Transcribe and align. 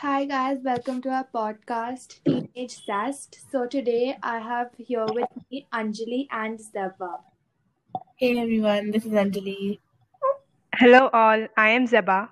Hi 0.00 0.26
guys, 0.26 0.58
welcome 0.62 1.00
to 1.00 1.08
our 1.08 1.26
podcast 1.34 2.16
Teenage 2.22 2.84
Zest. 2.84 3.38
So 3.50 3.66
today 3.66 4.18
I 4.22 4.40
have 4.40 4.72
here 4.76 5.06
with 5.08 5.30
me 5.50 5.66
Anjali 5.72 6.26
and 6.30 6.58
Zeba. 6.58 7.20
Hey 8.16 8.38
everyone, 8.38 8.90
this 8.90 9.06
is 9.06 9.12
Anjali. 9.12 9.78
Hello 10.74 11.08
all, 11.14 11.46
I 11.56 11.70
am 11.70 11.88
Zeba. 11.88 12.28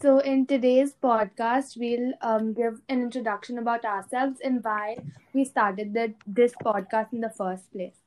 So 0.00 0.20
in 0.20 0.46
today's 0.46 0.94
podcast, 0.94 1.76
we'll 1.76 2.14
um, 2.22 2.54
give 2.54 2.80
an 2.88 3.02
introduction 3.02 3.58
about 3.58 3.84
ourselves 3.84 4.40
and 4.42 4.64
why 4.64 4.96
we 5.34 5.44
started 5.44 5.92
the, 5.92 6.14
this 6.26 6.54
podcast 6.64 7.12
in 7.12 7.20
the 7.20 7.28
first 7.28 7.70
place. 7.70 8.00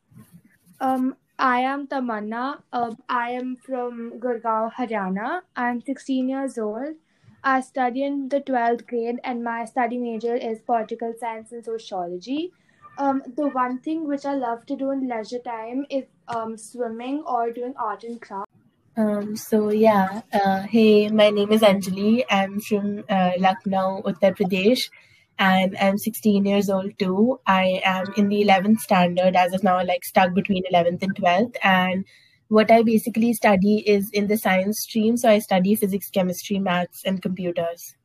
Um, 0.80 1.18
I 1.38 1.60
am 1.60 1.86
Tamanna. 1.86 2.64
Uh, 2.74 2.96
I 3.08 3.30
am 3.30 3.58
from 3.58 4.14
Gurgaon, 4.20 4.74
Haryana. 4.74 5.42
I'm 5.56 5.82
16 5.82 6.28
years 6.28 6.58
old. 6.58 6.96
I 7.44 7.60
study 7.60 8.04
in 8.04 8.30
the 8.30 8.40
12th 8.40 8.88
grade, 8.88 9.20
and 9.24 9.44
my 9.44 9.66
study 9.66 9.98
major 9.98 10.36
is 10.36 10.62
political 10.62 11.14
science 11.20 11.52
and 11.52 11.64
sociology. 11.64 12.54
Um, 12.98 13.22
the 13.36 13.48
one 13.50 13.80
thing 13.80 14.08
which 14.08 14.26
I 14.26 14.36
love 14.36 14.66
to 14.68 14.76
do 14.78 14.92
in 14.92 15.10
leisure 15.10 15.40
time 15.40 15.86
is 15.90 16.06
um, 16.28 16.58
swimming 16.58 17.24
or 17.26 17.52
doing 17.52 17.74
art 17.78 18.04
and 18.04 18.22
craft. 18.22 18.50
Um, 18.96 19.36
so 19.36 19.72
yeah, 19.72 20.22
uh, 20.32 20.62
hey, 20.62 21.10
my 21.10 21.32
name 21.32 21.52
is 21.52 21.62
Anjali. 21.62 22.24
I'm 22.30 22.62
from 22.62 23.04
uh, 23.10 23.32
Lucknow, 23.40 24.04
Uttar 24.06 24.38
Pradesh, 24.38 24.90
and 25.40 25.76
I'm 25.82 25.98
16 25.98 26.46
years 26.46 26.70
old 26.70 26.98
too. 27.00 27.40
I 27.46 27.82
am 27.84 28.14
in 28.16 28.30
the 28.30 28.44
11th 28.44 28.80
standard 28.80 29.36
as 29.36 29.54
of 29.54 29.64
now, 29.64 29.84
like 29.84 30.06
stuck 30.06 30.34
between 30.34 30.64
11th 30.72 31.02
and 31.02 31.16
12th. 31.16 31.56
And 31.64 32.06
what 32.54 32.70
I 32.70 32.84
basically 32.84 33.34
study 33.34 33.78
is 33.88 34.12
in 34.14 34.28
the 34.28 34.38
science 34.38 34.82
stream. 34.82 35.18
So 35.18 35.28
I 35.28 35.40
study 35.40 35.74
physics, 35.74 36.10
chemistry, 36.12 36.60
maths, 36.60 37.02
and 37.04 37.20
computers. 37.20 37.96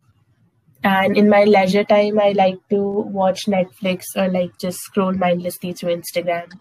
And 0.83 1.19
in 1.19 1.29
my 1.29 1.45
leisure 1.45 1.85
time, 1.85 2.19
I 2.19 2.33
like 2.33 2.57
to 2.71 2.81
watch 3.19 3.45
Netflix 3.45 4.05
or 4.17 4.29
like 4.29 4.57
just 4.59 4.79
scroll 4.79 5.13
mindlessly 5.13 5.75
through 5.75 5.97
Instagram. 5.97 6.53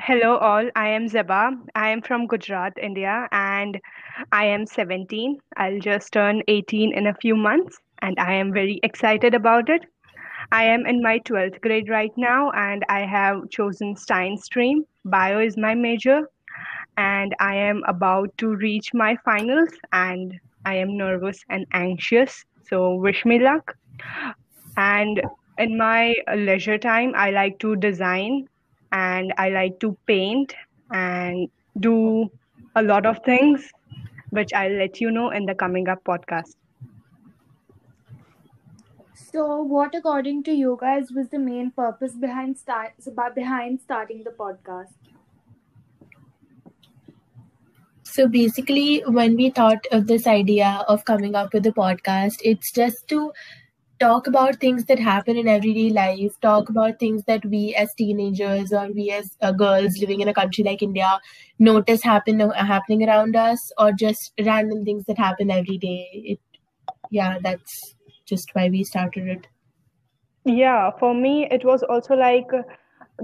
Hello 0.00 0.36
all, 0.36 0.70
I 0.76 0.90
am 0.90 1.06
Zeba. 1.06 1.50
I 1.74 1.88
am 1.88 2.00
from 2.02 2.28
Gujarat, 2.28 2.74
India, 2.80 3.26
and 3.32 3.80
I 4.30 4.44
am 4.44 4.66
17. 4.66 5.38
I'll 5.56 5.80
just 5.80 6.12
turn 6.12 6.42
18 6.46 6.92
in 6.96 7.08
a 7.08 7.14
few 7.14 7.34
months, 7.34 7.80
and 8.02 8.16
I 8.20 8.34
am 8.34 8.52
very 8.52 8.78
excited 8.84 9.34
about 9.34 9.68
it. 9.68 9.84
I 10.52 10.64
am 10.64 10.86
in 10.86 11.02
my 11.02 11.18
12th 11.18 11.60
grade 11.60 11.88
right 11.88 12.12
now, 12.16 12.52
and 12.52 12.84
I 12.88 13.00
have 13.00 13.50
chosen 13.50 13.96
science 13.96 14.44
stream. 14.44 14.84
Bio 15.10 15.40
is 15.40 15.56
my 15.56 15.74
major, 15.74 16.28
and 16.96 17.34
I 17.40 17.54
am 17.56 17.82
about 17.86 18.36
to 18.38 18.54
reach 18.56 18.92
my 18.94 19.16
finals, 19.24 19.70
and 19.92 20.38
I 20.64 20.74
am 20.76 20.96
nervous 20.96 21.44
and 21.50 21.66
anxious. 21.72 22.44
So, 22.68 22.94
wish 22.96 23.24
me 23.24 23.38
luck. 23.38 23.76
And 24.76 25.22
in 25.58 25.76
my 25.76 26.14
leisure 26.34 26.78
time, 26.78 27.12
I 27.16 27.30
like 27.30 27.58
to 27.60 27.76
design 27.76 28.48
and 28.92 29.32
I 29.38 29.50
like 29.50 29.80
to 29.80 29.96
paint 30.06 30.54
and 30.90 31.48
do 31.80 32.30
a 32.76 32.82
lot 32.82 33.06
of 33.06 33.18
things, 33.24 33.70
which 34.30 34.52
I'll 34.54 34.72
let 34.72 35.00
you 35.00 35.10
know 35.10 35.30
in 35.30 35.46
the 35.46 35.54
coming 35.54 35.88
up 35.88 36.04
podcast. 36.04 36.54
So, 39.14 39.62
what, 39.62 39.94
according 39.94 40.44
to 40.44 40.52
you 40.52 40.78
guys, 40.80 41.10
was 41.12 41.28
the 41.30 41.38
main 41.38 41.70
purpose 41.72 42.14
behind 42.14 42.58
start 42.58 42.92
behind 43.34 43.80
starting 43.80 44.24
the 44.24 44.30
podcast? 44.30 44.97
So 48.10 48.26
basically, 48.26 49.02
when 49.06 49.36
we 49.36 49.50
thought 49.50 49.86
of 49.92 50.06
this 50.06 50.26
idea 50.26 50.84
of 50.88 51.04
coming 51.04 51.34
up 51.34 51.52
with 51.52 51.66
a 51.66 51.72
podcast, 51.72 52.36
it's 52.42 52.72
just 52.72 53.06
to 53.08 53.32
talk 54.00 54.26
about 54.26 54.56
things 54.60 54.84
that 54.86 54.98
happen 54.98 55.36
in 55.36 55.46
everyday 55.46 55.90
life, 55.90 56.32
talk 56.40 56.70
about 56.70 56.98
things 56.98 57.24
that 57.24 57.44
we 57.44 57.74
as 57.74 57.92
teenagers 57.98 58.72
or 58.72 58.88
we 58.92 59.10
as 59.10 59.36
uh, 59.42 59.52
girls 59.52 59.98
living 59.98 60.20
in 60.20 60.28
a 60.28 60.34
country 60.34 60.64
like 60.64 60.82
India 60.82 61.20
notice 61.58 62.02
happen 62.02 62.40
uh, 62.40 62.64
happening 62.64 63.06
around 63.06 63.36
us, 63.36 63.70
or 63.76 63.92
just 63.92 64.32
random 64.44 64.84
things 64.84 65.04
that 65.04 65.18
happen 65.18 65.50
every 65.50 65.76
day. 65.76 66.08
It, 66.12 66.40
yeah, 67.10 67.38
that's 67.42 67.94
just 68.24 68.48
why 68.54 68.68
we 68.68 68.84
started 68.84 69.28
it. 69.28 69.46
Yeah, 70.44 70.92
for 70.98 71.14
me, 71.14 71.46
it 71.50 71.64
was 71.64 71.82
also 71.82 72.14
like 72.14 72.50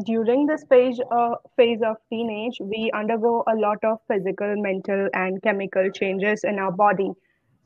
during 0.04 0.46
this 0.46 0.64
phase, 0.68 1.00
uh, 1.10 1.34
phase 1.56 1.80
of 1.82 1.96
teenage, 2.10 2.58
we 2.60 2.90
undergo 2.94 3.42
a 3.46 3.54
lot 3.56 3.78
of 3.84 3.98
physical, 4.08 4.54
mental, 4.56 5.08
and 5.14 5.42
chemical 5.42 5.90
changes 5.90 6.44
in 6.44 6.58
our 6.58 6.72
body. 6.72 7.10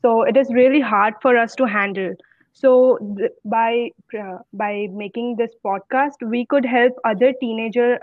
So 0.01 0.23
it 0.23 0.37
is 0.37 0.53
really 0.53 0.81
hard 0.81 1.15
for 1.21 1.37
us 1.37 1.55
to 1.55 1.65
handle. 1.65 2.13
So 2.53 2.97
th- 3.17 3.31
by 3.45 3.89
uh, 4.19 4.39
by 4.53 4.87
making 4.91 5.35
this 5.37 5.53
podcast 5.65 6.23
we 6.29 6.45
could 6.45 6.65
help 6.65 6.93
other 7.05 7.33
teenagers 7.39 7.99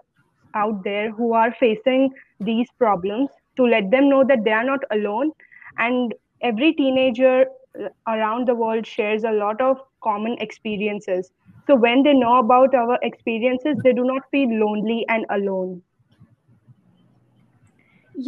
out 0.55 0.83
there 0.85 1.11
who 1.13 1.33
are 1.35 1.53
facing 1.53 2.11
these 2.41 2.69
problems 2.79 3.31
to 3.57 3.65
let 3.65 3.91
them 3.91 4.09
know 4.09 4.25
that 4.25 4.45
they 4.45 4.53
are 4.53 4.65
not 4.65 4.81
alone. 4.91 5.33
And 5.79 6.15
every 6.43 6.73
teenager 6.75 7.47
uh, 7.81 7.89
around 8.07 8.49
the 8.49 8.55
world 8.55 8.87
shares 8.87 9.25
a 9.25 9.31
lot 9.33 9.61
of 9.61 9.79
common 10.03 10.37
experiences 10.41 11.31
so 11.67 11.77
when 11.77 12.03
they 12.03 12.15
know 12.15 12.39
about 12.39 12.75
our 12.75 12.99
experiences 13.03 13.77
they 13.85 13.93
do 13.93 14.05
not 14.05 14.31
feel 14.31 14.49
lonely 14.65 15.05
and 15.09 15.27
alone 15.31 15.83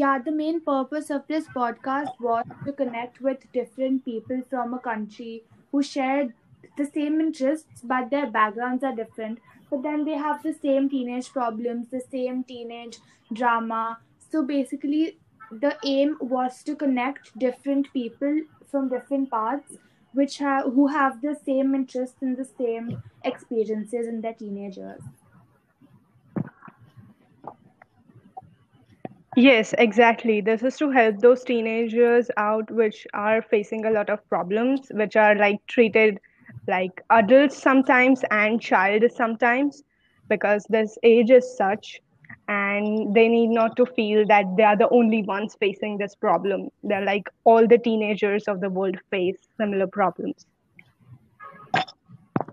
yeah 0.00 0.19
the 0.25 0.32
main 0.32 0.60
purpose 0.60 1.10
of 1.10 1.26
this 1.28 1.47
podcast 1.54 2.19
was 2.21 2.44
to 2.65 2.72
connect 2.72 3.21
with 3.21 3.47
different 3.53 4.04
people 4.04 4.43
from 4.50 4.75
a 4.75 4.78
country 4.78 5.44
who 5.72 5.82
share 5.82 6.28
the 6.76 6.84
same 6.87 7.21
interests, 7.21 7.81
but 7.82 8.10
their 8.10 8.31
backgrounds 8.31 8.84
are 8.84 8.94
different. 8.94 9.38
But 9.70 9.82
then 9.82 10.05
they 10.05 10.15
have 10.15 10.43
the 10.43 10.53
same 10.53 10.88
teenage 10.88 11.32
problems, 11.32 11.88
the 11.91 12.00
same 12.00 12.44
teenage 12.44 12.99
drama. 13.32 13.99
So 14.31 14.44
basically, 14.44 15.19
the 15.50 15.76
aim 15.84 16.16
was 16.20 16.62
to 16.65 16.76
connect 16.76 17.37
different 17.38 17.93
people 17.93 18.43
from 18.70 18.88
different 18.88 19.31
paths 19.31 19.76
which 20.12 20.38
have 20.38 20.64
who 20.74 20.88
have 20.88 21.20
the 21.22 21.34
same 21.34 21.74
interests 21.74 22.22
and 22.22 22.36
the 22.36 22.44
same 22.44 22.98
experiences 23.24 24.06
in 24.06 24.20
their 24.20 24.34
teenagers. 24.34 25.02
Yes, 29.36 29.74
exactly. 29.78 30.41
This 30.41 30.62
is 30.62 30.76
to 30.78 30.91
help 30.91 31.19
those 31.20 31.44
teenagers 31.44 32.30
out 32.36 32.70
which 32.70 33.06
are 33.14 33.42
facing 33.42 33.84
a 33.84 33.91
lot 33.91 34.10
of 34.10 34.26
problems, 34.28 34.91
which 34.92 35.16
are 35.16 35.34
like 35.34 35.64
treated 35.66 36.19
like 36.66 37.02
adults 37.10 37.56
sometimes 37.56 38.25
and 38.30 38.60
child 38.60 39.04
sometimes, 39.10 39.82
because 40.28 40.66
this 40.69 40.98
age 41.02 41.30
is 41.30 41.56
such 41.56 42.00
and 42.48 43.14
they 43.14 43.28
need 43.28 43.48
not 43.48 43.76
to 43.76 43.84
feel 43.84 44.26
that 44.26 44.44
they 44.56 44.62
are 44.62 44.76
the 44.76 44.88
only 44.88 45.22
ones 45.22 45.56
facing 45.60 45.98
this 45.98 46.14
problem. 46.14 46.70
They're 46.82 47.04
like 47.04 47.28
all 47.44 47.66
the 47.66 47.78
teenagers 47.78 48.44
of 48.44 48.60
the 48.60 48.70
world 48.70 48.97
face 49.10 49.36
similar 49.59 49.86
problems. 49.86 50.47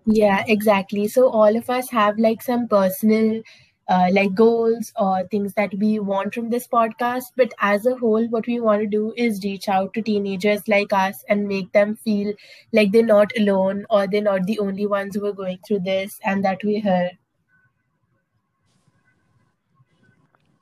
Yeah, 0.05 0.44
exactly. 0.47 1.07
So 1.07 1.29
all 1.29 1.55
of 1.55 1.69
us 1.69 1.89
have 1.89 2.19
like 2.19 2.41
some 2.41 2.67
personal 2.67 3.41
uh, 3.88 4.09
like 4.11 4.34
goals 4.34 4.91
or 4.97 5.28
things 5.28 5.53
that 5.53 5.73
we 5.75 6.00
want 6.00 6.34
from 6.34 6.50
this 6.50 6.67
podcast. 6.67 7.25
But 7.35 7.53
as 7.59 7.85
a 7.85 7.95
whole, 7.95 8.28
what 8.28 8.47
we 8.47 8.59
want 8.59 8.81
to 8.81 8.88
do 8.88 9.13
is 9.16 9.44
reach 9.44 9.69
out 9.69 9.94
to 9.94 10.01
teenagers 10.01 10.67
like 10.67 10.91
us 10.91 11.23
and 11.29 11.47
make 11.47 11.72
them 11.72 11.95
feel 11.95 12.34
like 12.73 12.91
they're 12.91 13.05
not 13.05 13.31
alone 13.38 13.85
or 13.89 14.07
they're 14.07 14.22
not 14.22 14.45
the 14.45 14.59
only 14.59 14.88
ones 14.88 15.16
who 15.16 15.25
are 15.25 15.34
going 15.34 15.59
through 15.67 15.79
this 15.79 16.19
and 16.23 16.44
that 16.44 16.63
we're 16.63 16.81
here. 16.81 17.11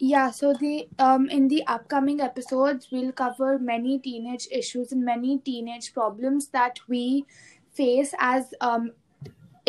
Yeah, 0.06 0.31
so 0.31 0.53
the 0.53 0.90
um 1.00 1.30
in 1.30 1.47
the 1.52 1.66
upcoming 1.74 2.19
episodes 2.24 2.88
we'll 2.91 3.14
cover 3.19 3.52
many 3.68 3.94
teenage 4.08 4.47
issues 4.59 4.91
and 4.96 5.06
many 5.09 5.38
teenage 5.50 5.94
problems 5.97 6.47
that 6.55 6.82
we 6.94 7.26
face 7.79 8.11
as 8.32 8.50
um 8.70 8.90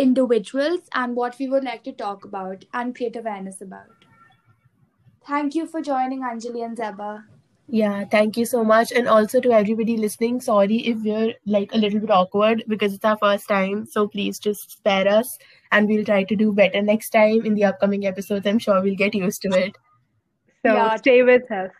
individuals 0.06 0.90
and 1.02 1.14
what 1.20 1.38
we 1.42 1.48
would 1.52 1.68
like 1.68 1.84
to 1.84 1.92
talk 2.00 2.24
about 2.30 2.64
and 2.72 2.96
create 2.96 3.20
awareness 3.22 3.60
about. 3.60 4.08
Thank 5.28 5.54
you 5.60 5.68
for 5.68 5.80
joining 5.90 6.26
Anjali 6.32 6.64
and 6.64 6.76
Zeba. 6.82 7.12
Yeah, 7.68 8.04
thank 8.16 8.36
you 8.36 8.44
so 8.56 8.64
much. 8.72 8.90
And 8.90 9.06
also 9.06 9.40
to 9.46 9.52
everybody 9.60 9.96
listening, 10.08 10.40
sorry 10.40 10.82
if 10.94 11.08
we're 11.10 11.34
like 11.46 11.72
a 11.72 11.78
little 11.86 12.00
bit 12.00 12.10
awkward 12.10 12.64
because 12.66 12.92
it's 12.92 13.04
our 13.12 13.18
first 13.18 13.48
time. 13.54 13.86
So 13.86 14.08
please 14.08 14.38
just 14.50 14.78
spare 14.78 15.06
us 15.06 15.38
and 15.70 15.88
we'll 15.88 16.04
try 16.12 16.22
to 16.24 16.44
do 16.44 16.52
better 16.52 16.82
next 16.82 17.10
time 17.10 17.46
in 17.46 17.54
the 17.54 17.64
upcoming 17.72 18.06
episodes. 18.14 18.46
I'm 18.46 18.58
sure 18.58 18.82
we'll 18.82 19.02
get 19.06 19.14
used 19.14 19.42
to 19.42 19.58
it. 19.66 19.76
So 20.64 20.72
yeah. 20.72 20.96
stay 20.96 21.22
with 21.22 21.50
us. 21.50 21.70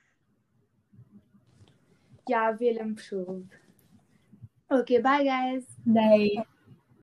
Yeah, 2.29 2.55
we'll 2.59 2.79
improve. 2.79 3.45
Okay, 4.71 4.99
bye 4.99 5.25
guys. 5.25 5.65
Bye. 5.87 6.45